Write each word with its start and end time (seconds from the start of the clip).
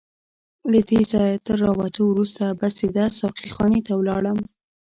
له 0.71 0.79
دې 0.89 1.01
ځایه 1.11 1.43
تر 1.47 1.57
راوتو 1.65 2.01
وروسته 2.07 2.43
به 2.59 2.67
سیده 2.77 3.05
ساقي 3.19 3.47
خانې 3.55 3.81
ته 3.87 3.93
ولاړم. 3.95 4.37